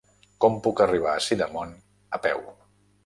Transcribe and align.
Com 0.45 0.55
puc 0.67 0.81
arribar 0.85 1.13
a 1.17 1.21
Sidamon 1.25 1.77
a 2.19 2.21
peu? 2.25 2.43